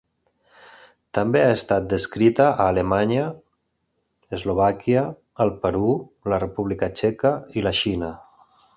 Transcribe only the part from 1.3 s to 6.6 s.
ha estat descrita a Alemanya, Eslovàquia, el Perú, la